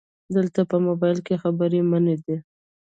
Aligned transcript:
📵 0.03 0.07
دلته 0.35 0.59
په 0.71 0.77
مبایل 0.87 1.19
کې 1.27 1.35
خبري 1.43 1.81
منع 1.91 2.15
دي 2.25 2.37